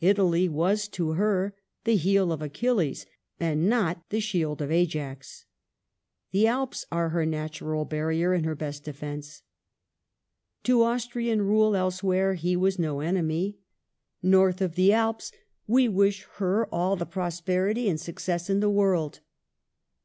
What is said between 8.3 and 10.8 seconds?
and her best defence." ^